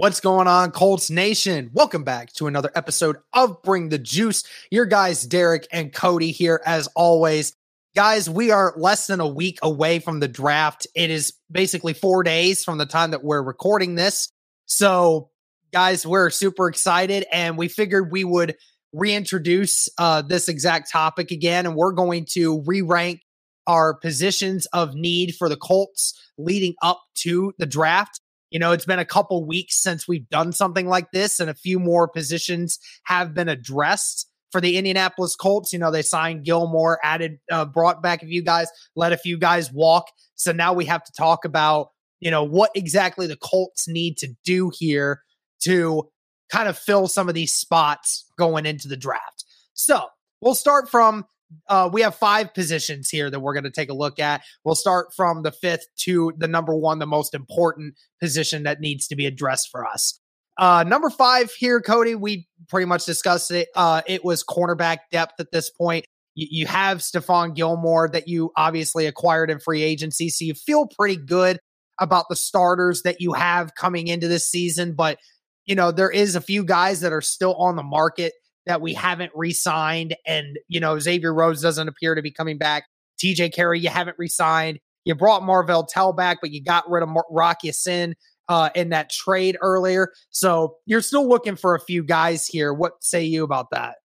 [0.00, 1.68] What's going on, Colts Nation?
[1.74, 4.44] Welcome back to another episode of Bring the Juice.
[4.70, 7.54] Your guys, Derek and Cody, here as always.
[7.94, 10.86] Guys, we are less than a week away from the draft.
[10.94, 14.32] It is basically four days from the time that we're recording this.
[14.64, 15.28] So,
[15.70, 18.56] guys, we're super excited and we figured we would
[18.94, 21.66] reintroduce uh, this exact topic again.
[21.66, 23.20] And we're going to re rank
[23.66, 28.18] our positions of need for the Colts leading up to the draft.
[28.50, 31.54] You know, it's been a couple weeks since we've done something like this, and a
[31.54, 35.72] few more positions have been addressed for the Indianapolis Colts.
[35.72, 39.38] You know, they signed Gilmore, added, uh, brought back a few guys, let a few
[39.38, 40.06] guys walk.
[40.34, 44.34] So now we have to talk about, you know, what exactly the Colts need to
[44.44, 45.22] do here
[45.60, 46.10] to
[46.50, 49.44] kind of fill some of these spots going into the draft.
[49.74, 50.06] So
[50.40, 51.24] we'll start from
[51.68, 54.42] uh, we have five positions here that we're going to take a look at.
[54.64, 59.08] We'll start from the fifth to the number one, the most important position that needs
[59.08, 60.20] to be addressed for us.
[60.58, 63.68] Uh, number five here, Cody, we pretty much discussed it.
[63.74, 66.04] Uh, it was cornerback depth at this point.
[66.34, 70.86] You, you have Stephon Gilmore that you obviously acquired in free agency, so you feel
[70.86, 71.58] pretty good
[71.98, 74.94] about the starters that you have coming into this season.
[74.94, 75.18] But
[75.64, 78.32] you know there is a few guys that are still on the market
[78.66, 82.84] that we haven't re-signed, and you know Xavier Rhodes doesn't appear to be coming back.
[83.22, 84.78] TJ Carrie, you haven't re-signed.
[85.04, 88.14] You brought Marvell Tell back, but you got rid of Mar- Rock Ya-Sin
[88.48, 90.12] uh, in that trade earlier.
[90.30, 92.74] So you're still looking for a few guys here.
[92.74, 93.96] What say you about that?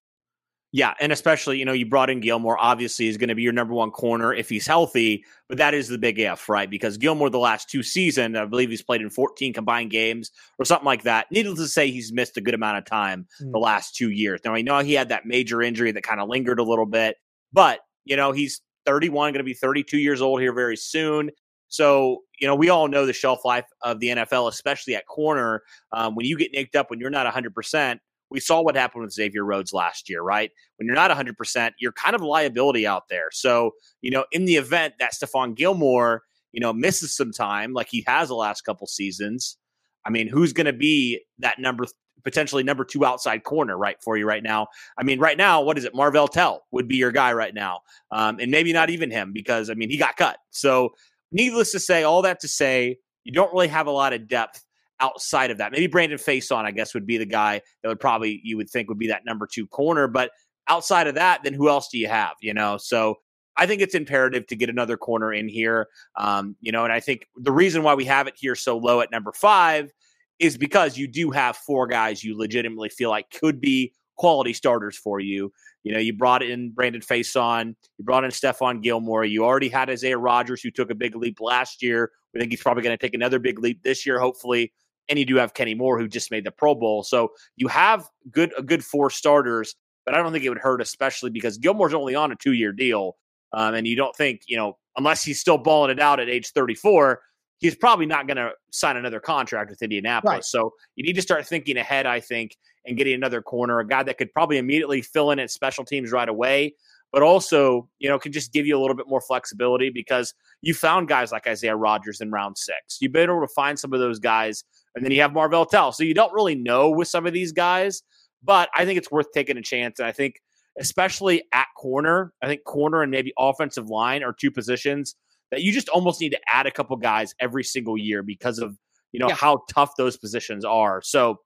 [0.75, 2.57] Yeah, and especially, you know, you brought in Gilmore.
[2.59, 5.87] Obviously, is going to be your number one corner if he's healthy, but that is
[5.87, 6.69] the big if, right?
[6.69, 10.65] Because Gilmore, the last two seasons, I believe he's played in 14 combined games or
[10.65, 11.27] something like that.
[11.31, 13.53] Needless to say, he's missed a good amount of time mm.
[13.53, 14.41] the last two years.
[14.43, 17.15] Now, I know he had that major injury that kind of lingered a little bit,
[17.53, 21.31] but, you know, he's 31, going to be 32 years old here very soon.
[21.69, 25.63] So, you know, we all know the shelf life of the NFL, especially at corner.
[25.93, 27.99] Um, when you get nicked up when you're not 100%,
[28.35, 30.51] we saw what happened with Xavier Rhodes last year, right?
[30.75, 33.29] When you're not 100%, you're kind of a liability out there.
[33.31, 37.87] So, you know, in the event that Stephon Gilmore, you know, misses some time like
[37.89, 39.57] he has the last couple seasons,
[40.05, 41.85] I mean, who's going to be that number
[42.25, 44.67] potentially number two outside corner, right, for you right now?
[44.97, 45.95] I mean, right now, what is it?
[45.95, 47.79] Marvell Tell would be your guy right now.
[48.11, 50.37] Um, and maybe not even him because, I mean, he got cut.
[50.51, 50.89] So,
[51.31, 54.65] needless to say, all that to say, you don't really have a lot of depth
[54.99, 55.71] outside of that.
[55.71, 58.89] Maybe Brandon Facyson, I guess, would be the guy that would probably you would think
[58.89, 60.07] would be that number two corner.
[60.07, 60.31] But
[60.67, 62.33] outside of that, then who else do you have?
[62.41, 63.15] You know, so
[63.57, 65.87] I think it's imperative to get another corner in here.
[66.17, 69.01] Um, you know, and I think the reason why we have it here so low
[69.01, 69.91] at number five
[70.39, 74.97] is because you do have four guys you legitimately feel like could be quality starters
[74.97, 75.51] for you.
[75.83, 79.89] You know, you brought in Brandon Facyson, you brought in Stephon Gilmore, you already had
[79.89, 82.11] Isaiah Rodgers, who took a big leap last year.
[82.33, 84.73] We think he's probably going to take another big leap this year, hopefully
[85.09, 87.03] and you do have Kenny Moore who just made the Pro Bowl.
[87.03, 89.75] So you have good a good four starters,
[90.05, 92.71] but I don't think it would hurt, especially because Gilmore's only on a two year
[92.71, 93.17] deal,
[93.53, 96.51] um, and you don't think you know unless he's still balling it out at age
[96.51, 97.21] thirty four.
[97.59, 100.33] He's probably not going to sign another contract with Indianapolis.
[100.33, 100.43] Right.
[100.43, 104.03] So you need to start thinking ahead, I think, and getting another corner, a guy
[104.03, 106.75] that could probably immediately fill in at special teams right away
[107.15, 110.73] but also, you know, can just give you a little bit more flexibility because you
[110.73, 112.97] found guys like Isaiah Rodgers in round six.
[112.99, 115.91] You've been able to find some of those guys and then you have Marvell Tell.
[115.91, 118.01] So you don't really know with some of these guys,
[118.43, 119.99] but I think it's worth taking a chance.
[119.99, 120.41] And I think,
[120.79, 122.33] especially at corner.
[122.41, 125.15] I think corner and maybe offensive line are two positions
[125.51, 128.77] that you just almost need to add a couple guys every single year because of
[129.11, 129.35] you know yeah.
[129.35, 131.01] how tough those positions are.
[131.01, 131.39] So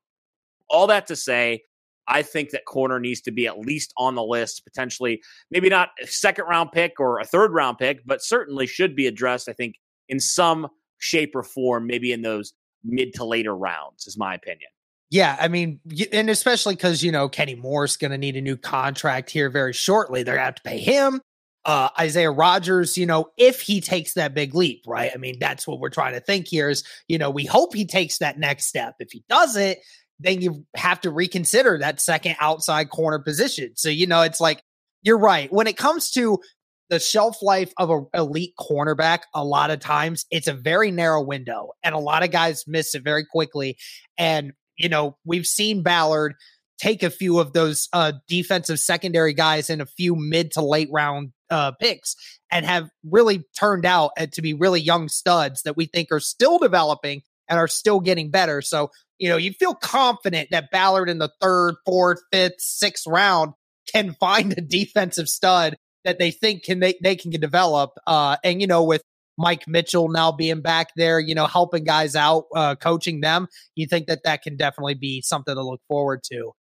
[0.69, 1.61] all that to say,
[2.07, 5.89] I think that corner needs to be at least on the list, potentially maybe not
[6.01, 9.47] a second round pick or a third round pick, but certainly should be addressed.
[9.47, 9.75] I think
[10.07, 10.67] in some
[10.97, 12.53] shape or form, maybe in those
[12.83, 14.69] mid to later rounds, is my opinion.
[15.09, 15.79] Yeah, I mean,
[16.11, 19.73] and especially because you know Kenny Moore's going to need a new contract here very
[19.73, 20.21] shortly.
[20.23, 21.21] They're going to have to pay him.
[21.65, 25.11] Uh, Isaiah Rodgers, you know, if he takes that big leap, right?
[25.13, 26.69] I mean, that's what we're trying to think here.
[26.69, 28.95] Is you know, we hope he takes that next step.
[28.99, 29.79] If he doesn't,
[30.19, 33.71] then you have to reconsider that second outside corner position.
[33.75, 34.61] So you know, it's like
[35.01, 36.39] you're right when it comes to
[36.89, 41.21] the shelf life of an elite cornerback, a lot of times it's a very narrow
[41.21, 43.77] window, and a lot of guys miss it very quickly.
[44.17, 46.35] And you know, we've seen Ballard
[46.79, 50.89] take a few of those uh, defensive secondary guys in a few mid to late
[50.91, 52.15] round uh, picks
[52.51, 56.19] and have really turned out uh, to be really young studs that we think are
[56.19, 58.61] still developing and are still getting better.
[58.61, 63.53] So, you know, you feel confident that Ballard in the third, fourth, fifth, sixth round
[63.91, 65.75] can find a defensive stud
[66.05, 67.91] that they think can they, they can develop.
[68.07, 69.03] Uh, and, you know, with
[69.37, 73.87] Mike Mitchell now being back there, you know, helping guys out, uh, coaching them, you
[73.87, 76.51] think that that can definitely be something to look forward to.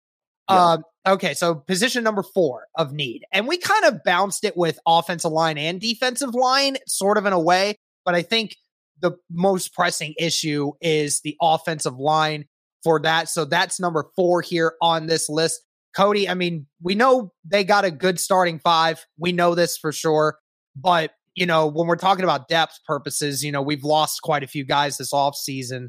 [0.48, 0.56] Yeah.
[0.56, 3.24] Uh, okay, so position number four of need.
[3.32, 7.32] And we kind of bounced it with offensive line and defensive line, sort of in
[7.32, 7.76] a way.
[8.04, 8.56] But I think
[9.00, 12.46] the most pressing issue is the offensive line
[12.82, 13.28] for that.
[13.28, 15.60] So that's number four here on this list.
[15.98, 19.04] Cody, I mean, we know they got a good starting five.
[19.18, 20.38] We know this for sure.
[20.76, 24.46] But you know, when we're talking about depth purposes, you know, we've lost quite a
[24.46, 25.88] few guys this offseason.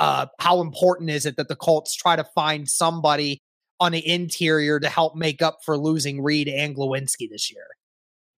[0.00, 3.42] Uh, how important is it that the Colts try to find somebody
[3.78, 7.66] on the interior to help make up for losing Reed and Glowinski this year?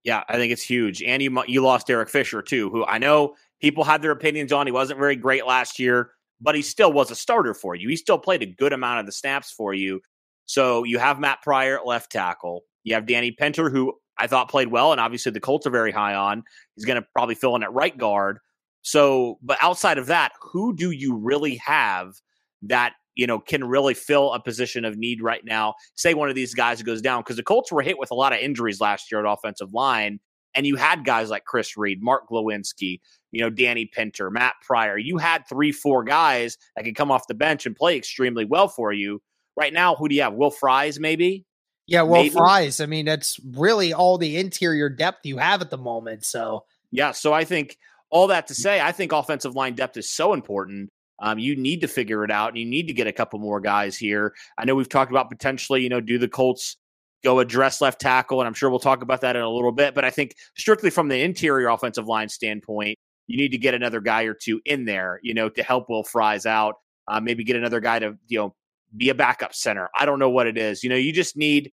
[0.04, 1.02] Yeah, I think it's huge.
[1.02, 4.66] And you you lost Eric Fisher too, who I know people had their opinions on.
[4.66, 6.10] He wasn't very great last year,
[6.42, 7.88] but he still was a starter for you.
[7.88, 10.02] He still played a good amount of the snaps for you.
[10.46, 12.62] So you have Matt Pryor at left tackle.
[12.84, 15.92] You have Danny Pinter, who I thought played well, and obviously the Colts are very
[15.92, 16.42] high on.
[16.74, 18.38] He's going to probably fill in at right guard.
[18.82, 22.14] So, but outside of that, who do you really have
[22.62, 25.74] that you know can really fill a position of need right now?
[25.96, 28.32] Say one of these guys goes down because the Colts were hit with a lot
[28.32, 30.20] of injuries last year at offensive line,
[30.54, 33.00] and you had guys like Chris Reed, Mark Glowinski,
[33.32, 34.96] you know Danny Pinter, Matt Pryor.
[34.96, 38.68] You had three, four guys that could come off the bench and play extremely well
[38.68, 39.20] for you.
[39.56, 40.34] Right now, who do you have?
[40.34, 41.44] Will Fries, maybe?
[41.86, 42.30] Yeah, Will Maybe.
[42.30, 42.80] Fries.
[42.80, 46.24] I mean, that's really all the interior depth you have at the moment.
[46.24, 47.12] So, yeah.
[47.12, 47.78] So I think
[48.10, 50.90] all that to say, I think offensive line depth is so important.
[51.20, 53.60] Um, you need to figure it out, and you need to get a couple more
[53.60, 54.34] guys here.
[54.58, 56.76] I know we've talked about potentially, you know, do the Colts
[57.24, 59.94] go address left tackle, and I'm sure we'll talk about that in a little bit.
[59.94, 62.98] But I think strictly from the interior offensive line standpoint,
[63.28, 66.04] you need to get another guy or two in there, you know, to help Will
[66.04, 66.74] Fries out.
[67.08, 68.54] Uh, maybe get another guy to, you know,
[68.96, 69.88] be a backup center.
[69.98, 70.82] I don't know what it is.
[70.82, 71.72] You know, you just need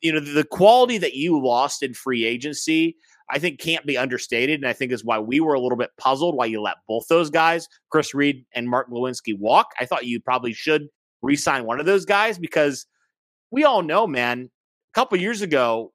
[0.00, 2.96] you know, the quality that you lost in free agency,
[3.30, 4.60] I think can't be understated.
[4.60, 7.06] And I think is why we were a little bit puzzled why you let both
[7.08, 9.68] those guys, Chris Reed and Mark Glowinski, walk.
[9.78, 10.88] I thought you probably should
[11.22, 12.86] re sign one of those guys because
[13.50, 14.50] we all know, man,
[14.92, 15.92] a couple years ago,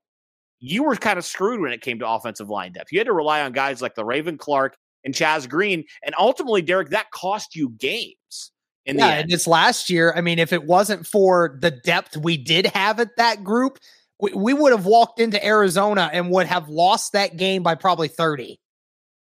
[0.60, 2.92] you were kind of screwed when it came to offensive line depth.
[2.92, 5.84] You had to rely on guys like Le'Raven Clark and Chaz Green.
[6.04, 8.52] And ultimately, Derek, that cost you games.
[8.86, 12.38] In yeah, and this last year, I mean, if it wasn't for the depth we
[12.38, 13.80] did have at that group,
[14.20, 18.08] we, we would have walked into Arizona and would have lost that game by probably
[18.08, 18.60] 30.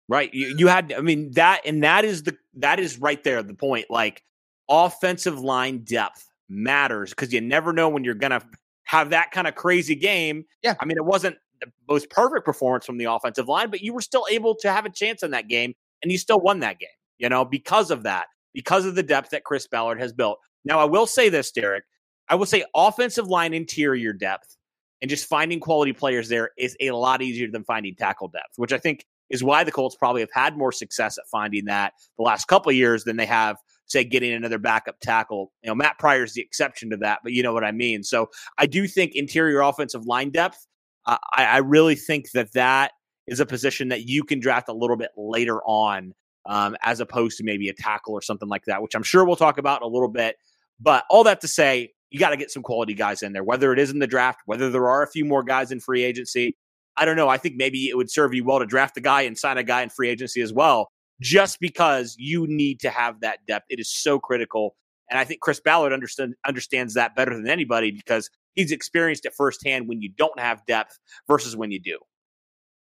[0.09, 0.33] Right.
[0.33, 3.55] You, you had, I mean, that, and that is the, that is right there the
[3.55, 3.87] point.
[3.91, 4.23] Like
[4.69, 8.43] offensive line depth matters because you never know when you're going to
[8.85, 10.45] have that kind of crazy game.
[10.63, 10.75] Yeah.
[10.79, 14.03] I mean, it wasn't the most perfect performance from the offensive line, but you were
[14.03, 16.89] still able to have a chance in that game and you still won that game,
[17.19, 20.39] you know, because of that because of the depth that Chris Ballard has built.
[20.65, 21.85] Now, I will say this, Derek.
[22.29, 24.57] I will say offensive line interior depth
[25.03, 28.73] and just finding quality players there is a lot easier than finding tackle depth, which
[28.73, 32.25] I think is why the Colts probably have had more success at finding that the
[32.25, 35.53] last couple years than they have, say, getting another backup tackle.
[35.63, 38.03] You know, Matt Pryor is the exception to that, but you know what I mean.
[38.03, 40.67] So I do think interior offensive line depth.
[41.05, 42.93] Uh, I, I really think that that
[43.27, 46.15] is a position that you can draft a little bit later on
[46.47, 49.37] um, as opposed to maybe a tackle or something like that, which I'm sure we'll
[49.37, 50.37] talk about in a little bit.
[50.81, 53.73] But all that to say, you got to get some quality guys in there, whether
[53.73, 56.57] it is in the draft, whether there are a few more guys in free agency.
[56.97, 57.29] I don't know.
[57.29, 59.63] I think maybe it would serve you well to draft a guy and sign a
[59.63, 63.67] guy in free agency as well, just because you need to have that depth.
[63.69, 64.77] It is so critical.
[65.11, 69.35] And I think Chris Ballard understand, understands that better than anybody because he's experienced it
[69.37, 70.99] firsthand when you don't have depth
[71.29, 71.99] versus when you do.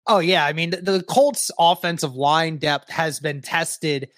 [0.08, 4.10] Oh yeah, I mean the, Colts offensive line depth has been tested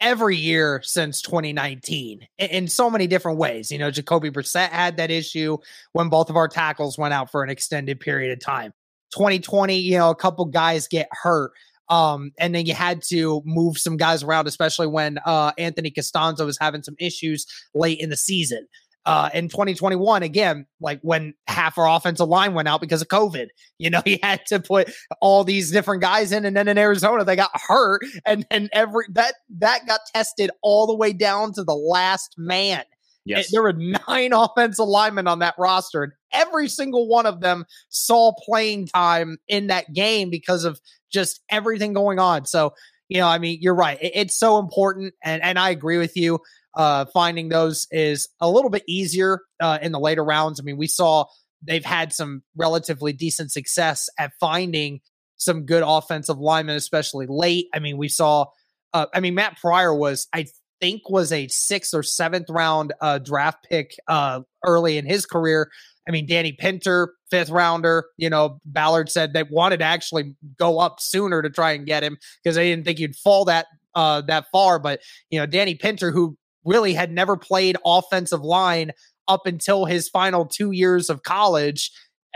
[0.00, 3.70] every year since 2019 in, in, so many different ways.
[3.70, 5.58] You know, Jacoby Brissett had that issue
[5.92, 8.72] when both of our tackles went out for an extended period of time.
[9.12, 11.52] 2020, you know, a couple guys get hurt.
[11.88, 16.46] Um, and then you had to move some guys around, especially when uh, Anthony Castonzo
[16.46, 18.66] was having some issues late in the season
[19.06, 23.48] uh, in 2021, again, like when half our offensive line went out because of COVID,
[23.78, 27.24] you know, he had to put all these different guys in, and then in Arizona
[27.24, 31.64] they got hurt, and then every that that got tested all the way down to
[31.64, 32.84] the last man.
[33.24, 33.50] Yes.
[33.50, 38.32] There were nine offensive linemen on that roster, and every single one of them saw
[38.44, 40.80] playing time in that game because of
[41.10, 42.44] just everything going on.
[42.46, 42.74] So,
[43.08, 43.98] you know, I mean, you're right.
[44.00, 46.40] it's so important, and and I agree with you
[46.74, 50.60] uh, finding those is a little bit easier uh, in the later rounds.
[50.60, 51.26] I mean, we saw
[51.62, 55.00] they've had some relatively decent success at finding
[55.36, 57.66] some good offensive linemen, especially late.
[57.74, 58.46] I mean, we saw,
[58.92, 60.46] uh, I mean, Matt Pryor was, I
[60.80, 65.70] think, was a sixth or seventh round uh, draft pick uh, early in his career.
[66.08, 68.06] I mean, Danny Pinter, fifth rounder.
[68.16, 72.02] You know, Ballard said they wanted to actually go up sooner to try and get
[72.02, 74.78] him because they didn't think he'd fall that uh, that far.
[74.78, 75.00] But
[75.30, 78.92] you know, Danny Pinter, who really had never played offensive line
[79.28, 81.90] up until his final two years of college.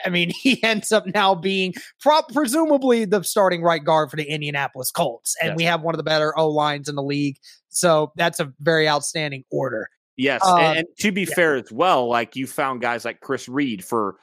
[0.04, 4.24] I mean, he ends up now being pro- presumably the starting right guard for the
[4.24, 5.36] Indianapolis Colts.
[5.40, 5.56] And yes.
[5.56, 7.36] we have one of the better O lines in the league.
[7.68, 9.88] So that's a very outstanding order.
[10.16, 10.44] Yes.
[10.44, 11.34] Um, and, and, to be yeah.
[11.34, 14.16] fair as well, like you found guys like Chris Reed for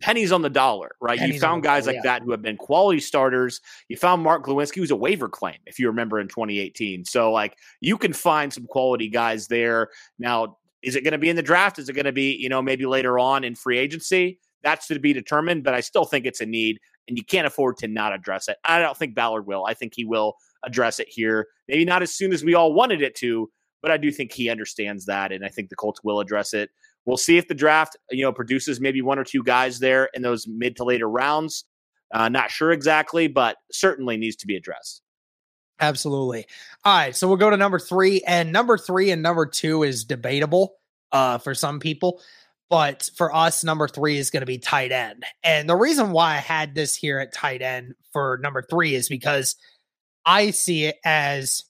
[0.00, 1.18] pennies on the dollar, right?
[1.18, 2.12] Pennies you found guys dollar, like yeah.
[2.18, 3.60] that who have been quality starters.
[3.88, 7.04] You found Mark Glowinski, who's a waiver claim, if you remember in 2018.
[7.04, 9.88] So, like, you can find some quality guys there.
[10.18, 11.78] Now, is it going to be in the draft?
[11.78, 14.40] Is it going to be, you know, maybe later on in free agency?
[14.62, 16.78] That's to be determined, but I still think it's a need,
[17.08, 18.56] and you can't afford to not address it.
[18.64, 19.64] I don't think Ballard will.
[19.66, 21.46] I think he will address it here.
[21.68, 23.50] Maybe not as soon as we all wanted it to,
[23.82, 26.70] but I do think he understands that, and I think the Colts will address it.
[27.06, 30.22] We'll see if the draft, you know, produces maybe one or two guys there in
[30.22, 31.64] those mid to later rounds.
[32.12, 35.02] Uh, not sure exactly, but certainly needs to be addressed.
[35.80, 36.46] Absolutely.
[36.84, 40.04] All right, so we'll go to number three, and number three and number two is
[40.04, 40.74] debatable
[41.12, 42.20] uh, for some people,
[42.68, 45.24] but for us, number three is going to be tight end.
[45.42, 49.08] And the reason why I had this here at tight end for number three is
[49.08, 49.56] because
[50.26, 51.64] I see it as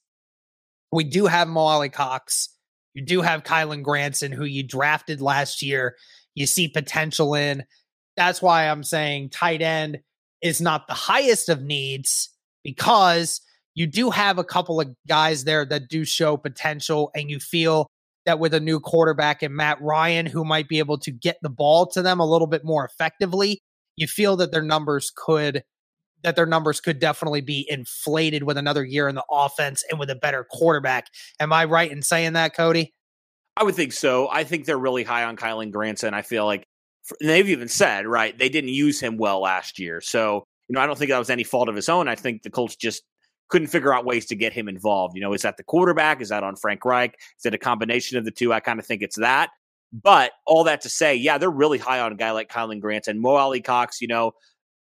[0.90, 2.48] we do have Mo Alie-Cox
[2.94, 5.96] you do have Kylen Granson, who you drafted last year.
[6.34, 7.64] You see potential in.
[8.16, 10.00] That's why I'm saying tight end
[10.42, 12.30] is not the highest of needs
[12.62, 13.40] because
[13.74, 17.86] you do have a couple of guys there that do show potential, and you feel
[18.26, 21.48] that with a new quarterback and Matt Ryan, who might be able to get the
[21.48, 23.60] ball to them a little bit more effectively,
[23.96, 25.62] you feel that their numbers could
[26.22, 30.10] that their numbers could definitely be inflated with another year in the offense and with
[30.10, 31.06] a better quarterback.
[31.38, 32.92] Am I right in saying that, Cody?
[33.56, 34.28] I would think so.
[34.30, 36.14] I think they're really high on Kylen Granson.
[36.14, 36.64] I feel like
[37.20, 40.00] they've even said, right, they didn't use him well last year.
[40.00, 42.08] So, you know, I don't think that was any fault of his own.
[42.08, 43.02] I think the Colts just
[43.48, 45.16] couldn't figure out ways to get him involved.
[45.16, 46.20] You know, is that the quarterback?
[46.20, 47.16] Is that on Frank Reich?
[47.38, 48.52] Is it a combination of the two?
[48.52, 49.50] I kind of think it's that.
[49.92, 53.20] But all that to say, yeah, they're really high on a guy like Kylen Granson.
[53.20, 54.32] Mo Alie-Cox, you know,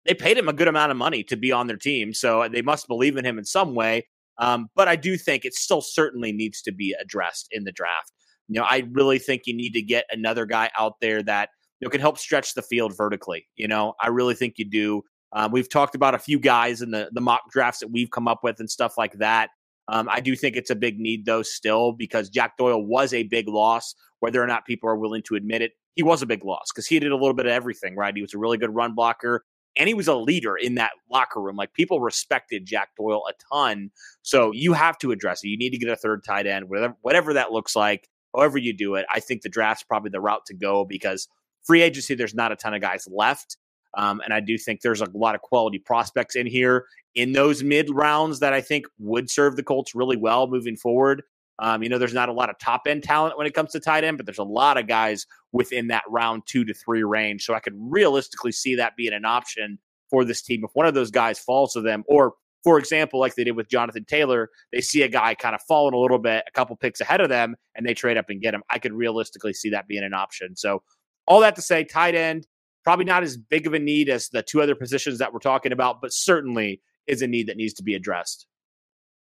[0.08, 2.62] they paid him a good amount of money to be on their team, so they
[2.62, 4.08] must believe in him in some way.
[4.40, 8.14] Um, but I do think it still certainly needs to be addressed in the draft.
[8.48, 11.50] You know, I really think you need to get another guy out there that
[11.80, 13.48] you know can help stretch the field vertically.
[13.58, 15.04] You know, I really think you do.
[15.34, 18.28] Um, we've talked about a few guys in the the mock drafts that we've come
[18.28, 19.50] up with and stuff like that.
[19.90, 23.24] Um, I do think it's a big need though still because Jack Doyle was a
[23.24, 23.94] big loss.
[24.20, 26.88] Whether or not people are willing to admit it, he was a big loss because
[26.88, 27.96] he did a little bit of everything.
[27.98, 29.44] Right, he was a really good run blocker
[29.78, 31.56] and he was a leader in that locker room.
[31.56, 33.92] Like people respected Jack Doyle a ton.
[34.22, 35.50] So you have to address it.
[35.50, 38.10] You need to get a third tight end, whatever whatever that looks like.
[38.36, 41.28] However you do it, I think the draft's probably the route to go because
[41.64, 43.58] free agency, there's not a ton of guys left.
[43.98, 47.64] Um, and I do think there's a lot of quality prospects in here in those
[47.64, 51.24] mid rounds that I think would serve the Colts really well moving forward.
[51.60, 53.80] Um, you know, there's not a lot of top end talent when it comes to
[53.80, 57.44] tight end, but there's a lot of guys within that round two to three range.
[57.46, 60.94] So I could realistically see that being an option for this team if one of
[60.94, 62.34] those guys falls to them, or
[62.64, 65.94] for example, like they did with Jonathan Taylor, they see a guy kind of falling
[65.94, 68.54] a little bit, a couple picks ahead of them, and they trade up and get
[68.54, 68.64] him.
[68.70, 70.56] I could realistically see that being an option.
[70.56, 70.84] So
[71.28, 72.48] all that to say, tight end
[72.88, 75.74] probably not as big of a need as the two other positions that we're talking
[75.74, 78.48] about, but certainly is a need that needs to be addressed.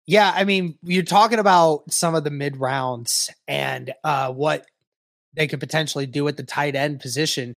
[0.08, 4.65] Yeah, I mean, you're talking about some of the mid rounds and uh, what
[5.34, 7.53] they could potentially do at the tight end position.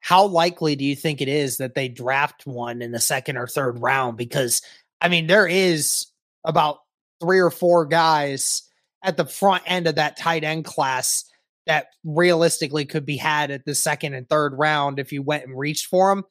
[0.00, 3.46] how likely do you think it is that they draft one in the second or
[3.46, 4.16] third round?
[4.16, 4.62] Because
[5.00, 6.06] I mean, there is
[6.44, 6.78] about
[7.20, 8.62] three or four guys
[9.04, 11.24] at the front end of that tight end class
[11.66, 15.56] that realistically could be had at the second and third round if you went and
[15.56, 16.24] reached for them.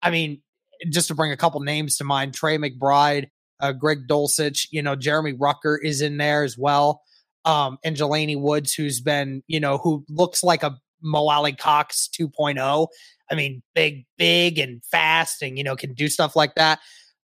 [0.00, 0.42] I mean,
[0.88, 4.96] just to bring a couple names to mind, Trey McBride, uh, Greg Dulcich, you know,
[4.96, 7.02] Jeremy Ruckert is in there as well.
[7.44, 12.88] Um, and Jelani Woods, who's been, you know, who looks like a Mo Alie-Cox 2.0.
[13.30, 16.80] I mean, big, big and fast and, you know, can do stuff like that.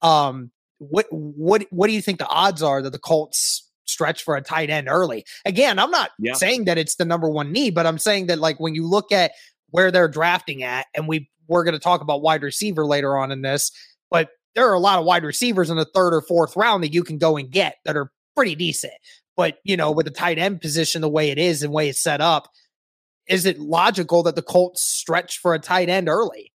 [0.01, 4.35] Um, what, what, what do you think the odds are that the Colts stretch for
[4.35, 5.25] a tight end early?
[5.45, 6.33] Again, I'm not yeah.
[6.33, 9.11] saying that it's the number one need, but I'm saying that like when you look
[9.11, 9.31] at
[9.71, 13.31] where they're drafting at, and we we're going to talk about wide receiver later on
[13.31, 13.71] in this,
[14.09, 16.93] but there are a lot of wide receivers in the third or fourth round that
[16.93, 18.93] you can go and get that are pretty decent.
[19.37, 21.99] But you know, with the tight end position the way it is and way it's
[21.99, 22.49] set up,
[23.27, 26.51] is it logical that the Colts stretch for a tight end early?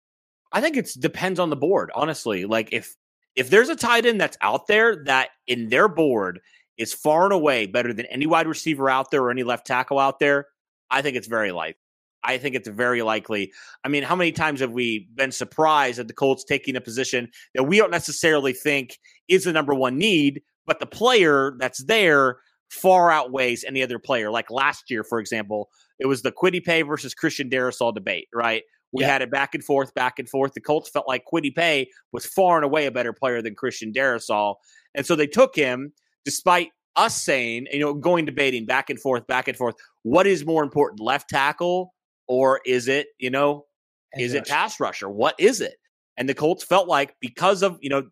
[0.52, 2.44] I think it depends on the board, honestly.
[2.44, 2.94] Like if
[3.37, 6.40] if there's a tight end that's out there that in their board
[6.76, 9.99] is far and away better than any wide receiver out there or any left tackle
[9.99, 10.47] out there,
[10.90, 11.80] I think it's very likely.
[12.25, 13.53] I think it's very likely.
[13.85, 17.29] I mean, how many times have we been surprised at the Colts taking a position
[17.55, 18.99] that we don't necessarily think
[19.29, 22.39] is the number one need, but the player that's there
[22.71, 24.31] far outweighs any other player?
[24.31, 28.62] Like last year, for example, it was the Kwity Paye versus Christian Darrisaw debate, right?
[28.93, 29.12] We yeah.
[29.12, 30.55] had it back and forth, back and forth.
[30.55, 33.93] The Colts felt like Kwity Paye was far and away a better player than Christian
[33.93, 34.57] Darrisaw.
[34.95, 35.93] And so they took him
[36.25, 39.77] despite us saying, you know, going debating back and forth, back and forth.
[40.03, 41.95] What is more important, left tackle
[42.31, 43.67] or is it, you know,
[44.13, 45.11] and is it pass rusher?
[45.11, 45.75] What is it?
[46.17, 48.05] And the Colts felt like because of, you know,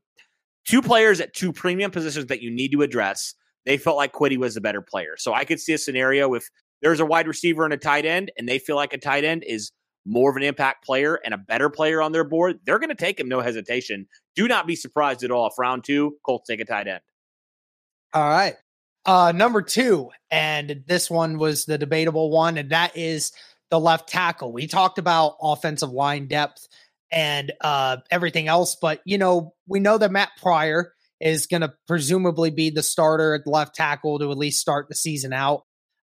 [0.66, 3.34] two players at two premium positions that you need to address,
[3.64, 5.14] they felt like Kwity was a better player.
[5.16, 6.50] So I could see a scenario if
[6.82, 9.44] there's a wide receiver and a tight end, and they feel like a tight end
[9.46, 9.70] is
[10.04, 12.96] more of an impact player and a better player on their board, they're going to
[12.96, 14.08] take him, no hesitation.
[14.34, 17.02] Do not be surprised at all if round two, Colts take a tight end.
[18.12, 18.56] All right.
[19.06, 23.32] Uh, number two, and this one was the debatable one, and that is
[23.70, 24.52] the left tackle.
[24.52, 26.68] We talked about offensive line depth
[27.10, 31.72] and uh, everything else, but you know, we know that Matt Pryor is going to
[31.86, 35.64] presumably be the starter at left tackle to at least start the season out.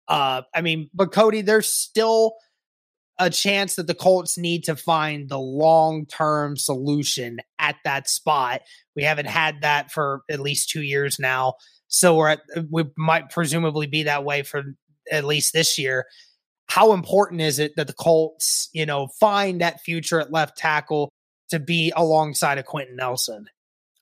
[0.07, 2.35] Uh, I mean, but Cody, there's still
[3.19, 8.63] a chance that the Colts need to find the long term solution at that spot.
[8.95, 11.55] We haven't had that for at least two years now.
[11.89, 12.41] So we're at,
[12.71, 14.63] we might presumably be that way for
[15.11, 16.07] at least this year
[16.69, 21.11] how important is it that the Colts, you know, find that future at left tackle
[21.51, 23.49] to be alongside of Quenton Nelson?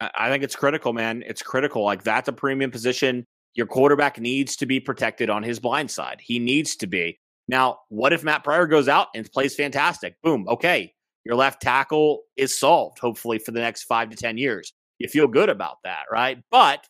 [0.00, 1.22] I think it's critical, man.
[1.26, 1.84] It's critical.
[1.84, 3.24] Like that's a premium position.
[3.54, 6.20] Your quarterback needs to be protected on his blind side.
[6.20, 7.18] He needs to be.
[7.48, 10.20] Now, what if Matt Pryor goes out and plays fantastic?
[10.22, 10.46] Boom.
[10.48, 10.92] Okay.
[11.24, 14.72] Your left tackle is solved, hopefully, for the next five to 10 years.
[14.98, 16.42] You feel good about that, right?
[16.50, 16.86] But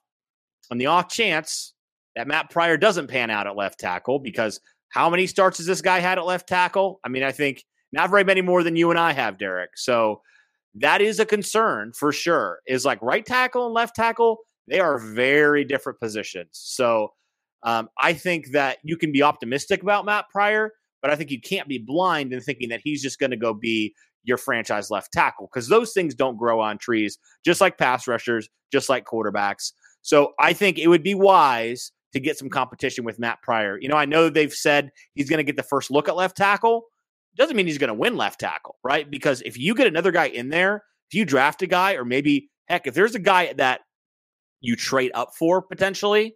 [0.70, 1.74] on the off chance
[2.16, 4.60] that Matt Pryor doesn't pan out at left tackle because
[4.96, 7.00] how many starts has this guy had at left tackle?
[7.04, 9.76] I mean, I think not very many more than you and I have, Derek.
[9.76, 10.22] So
[10.76, 12.61] that is a concern for sure.
[12.66, 16.48] Is like right tackle and left tackle, they are very different positions.
[16.52, 17.12] So
[17.62, 21.42] um, I think that you can be optimistic about Matt Pryor, but I think you
[21.42, 25.12] can't be blind in thinking that he's just going to go be your franchise left
[25.12, 29.72] tackle because those things don't grow on trees, just like pass rushers, just like quarterbacks.
[30.00, 33.79] So I think it would be wise to get some competition with Matt Pryor.
[33.79, 36.37] You know, I know they've said he's going to get the first look at left
[36.37, 36.85] tackle.
[37.37, 39.09] Doesn't mean he's going to win left tackle, right?
[39.11, 42.48] Because if you get another guy in there, if you draft a guy, or maybe
[42.68, 43.81] heck, if there's a guy that
[44.61, 46.35] you trade up for potentially,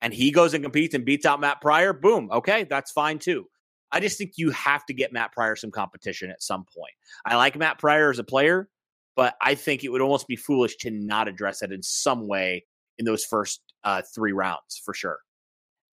[0.00, 3.46] and he goes and competes and beats out Matt Pryor, boom, okay, that's fine too.
[3.92, 6.94] I just think you have to get Matt Pryor some competition at some point.
[7.24, 8.68] I like Matt Pryor as a player,
[9.14, 12.64] but I think it would almost be foolish to not address that in some way
[12.98, 15.18] in those first uh, three rounds for sure.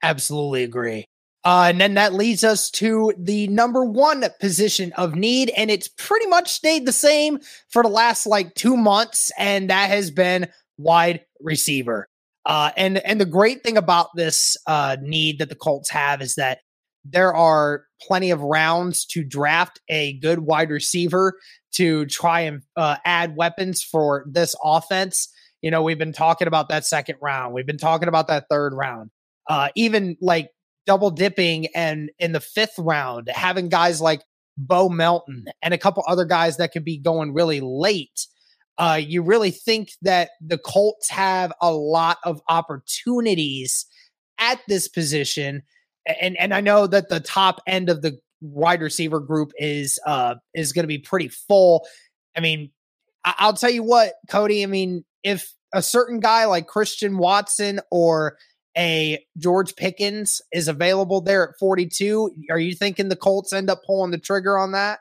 [0.03, 1.05] Absolutely agree.
[1.45, 5.87] Uh, and then that leads us to the number one position of need, and it's
[5.87, 10.47] pretty much stayed the same for the last like two months, and that has been
[10.77, 12.07] wide receiver.
[12.45, 16.35] Uh, and and the great thing about this uh, need that the Colts have is
[16.35, 16.59] that
[17.05, 21.39] there are plenty of rounds to draft a good wide receiver
[21.71, 25.29] to try and uh, add weapons for this offense.
[25.61, 27.53] You know, we've been talking about that second round.
[27.53, 29.11] We've been talking about that third round.
[29.47, 30.51] Uh, even like
[30.85, 34.21] double dipping and in the fifth round, having guys like
[34.57, 38.27] Bo Melton and a couple other guys that could be going really late.
[38.77, 43.85] Uh, you really think that the Colts have a lot of opportunities
[44.37, 45.63] at this position.
[46.21, 50.35] And and I know that the top end of the wide receiver group is uh
[50.53, 51.85] is going to be pretty full.
[52.37, 52.71] I mean,
[53.25, 54.63] I- I'll tell you what, Cody.
[54.63, 58.37] I mean, if a certain guy like Christian Watson or
[58.77, 63.81] a George Pickens is available there at 42, are you thinking the Colts end up
[63.85, 64.99] pulling the trigger on that?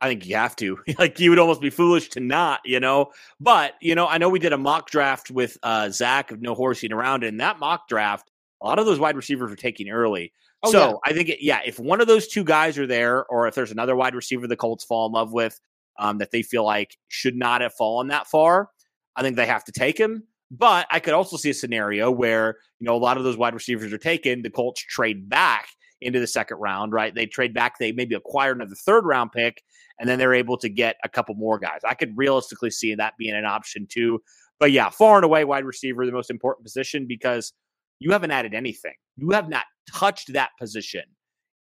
[0.00, 0.78] I think you have to.
[0.98, 3.12] like you would almost be foolish to not, you know.
[3.40, 6.54] But you know, I know we did a mock draft with uh, Zach of No
[6.54, 7.24] Horsing Around.
[7.24, 8.30] and that mock draft,
[8.62, 10.32] a lot of those wide receivers were taking early.
[10.62, 10.94] Oh, so yeah.
[11.04, 13.72] I think, it, yeah, if one of those two guys are there, or if there's
[13.72, 15.60] another wide receiver the Colts fall in love with
[15.98, 18.70] um, that they feel like should not have fallen that far,
[19.16, 20.24] I think they have to take him.
[20.50, 23.54] But I could also see a scenario where you know a lot of those wide
[23.54, 24.42] receivers are taken.
[24.42, 25.68] The Colts trade back
[26.00, 27.14] into the second round, right?
[27.14, 29.62] They trade back, they maybe acquire another third round pick,
[29.98, 31.80] and then they're able to get a couple more guys.
[31.84, 34.20] I could realistically see that being an option too.
[34.60, 37.52] But yeah, far and away, wide receiver, the most important position because
[37.98, 38.94] you haven't added anything.
[39.16, 41.02] You have not touched that position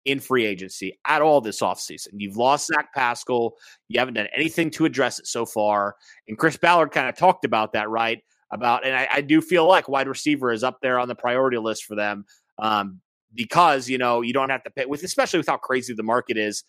[0.05, 2.09] in free agency at all this offseason.
[2.17, 3.55] You've lost Zach Pascal.
[3.88, 5.97] You haven't done anything to address it so far.
[6.29, 8.23] And Chris Ballard kind of talked about that, right?
[8.51, 11.57] About, and I, I, do feel like wide receiver is up there on the priority
[11.57, 12.27] list for them
[12.59, 13.01] um,
[13.35, 16.37] because, you know, you don't have to pay with, especially with how crazy the market
[16.37, 16.62] is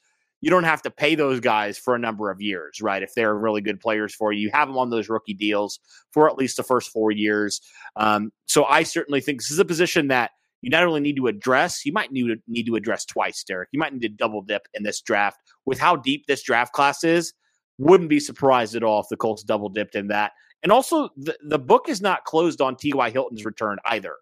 [0.44, 3.02] you don't have to pay those guys for a number of years, right?
[3.02, 5.80] If they're really good players for you, you have them on those rookie deals
[6.12, 7.62] for at least the first four years.
[7.96, 10.32] Um, so I certainly think this is a position that
[10.64, 13.68] you not only need to address, you might need to need to address twice, Derek.
[13.74, 17.04] You might need to double dip in this draft with how deep this draft class
[17.04, 17.34] is.
[17.78, 20.32] Wouldn't be surprised at all if the Colts double dipped in that.
[20.64, 23.10] And also, the, the book is not closed on T.Y.
[23.10, 24.14] Hilton's return either.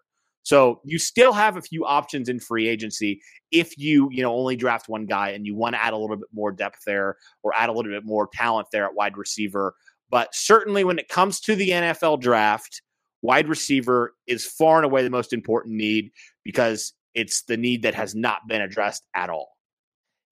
[0.42, 3.20] So you still have a few options in free agency
[3.52, 6.16] if you, you know, only draft one guy and you want to add a little
[6.16, 9.74] bit more depth there or add a little bit more talent there at wide receiver.
[10.10, 12.82] But certainly when it comes to the NFL draft,
[13.22, 16.10] wide receiver is far and away the most important need
[16.44, 19.52] because it's the need that has not been addressed at all.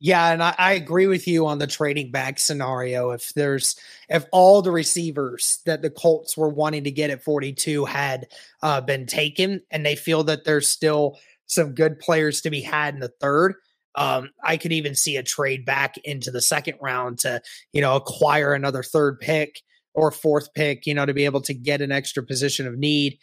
[0.03, 3.11] Yeah, and I, I, agree with you on the trading back scenario.
[3.11, 3.77] If there's
[4.09, 8.29] if all the receivers that the Colts were wanting to get at 42 had
[8.63, 12.95] uh, been taken, and they feel that there's still some good players to be had
[12.95, 13.57] in the third,
[13.95, 17.43] um, I could even see a trade back into the second round to
[17.75, 19.61] you know acquire another third pick
[19.95, 23.19] or fourth pick, you know, to be able to get an extra position of need,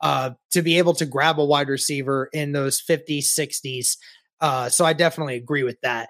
[0.00, 3.96] uh, to be able to grab a wide receiver in those 50s, 60s.
[4.40, 6.08] Uh, so I definitely agree with that.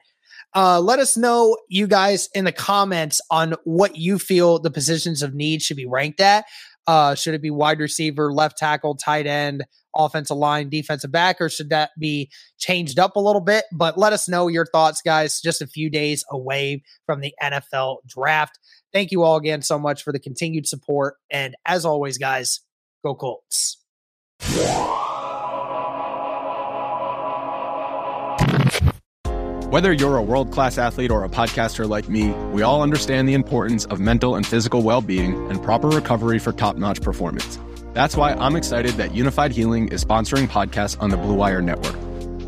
[0.54, 5.22] Uh, let us know, you guys, in the comments on what you feel the positions
[5.22, 6.44] of need should be ranked at.
[6.86, 11.48] Uh, should it be wide receiver, left tackle, tight end, offensive line, defensive back, or
[11.48, 13.64] should that be changed up a little bit?
[13.72, 15.40] But let us know your thoughts, guys.
[15.40, 18.58] Just a few days away from the NFL draft.
[18.92, 21.16] Thank you all again so much for the continued support.
[21.30, 22.60] And as always, guys,
[23.02, 23.78] go Colts.
[29.72, 33.32] Whether you're a world class athlete or a podcaster like me, we all understand the
[33.32, 37.58] importance of mental and physical well being and proper recovery for top notch performance.
[37.94, 41.96] That's why I'm excited that Unifyd Healing is sponsoring podcasts on the Blue Wire Network.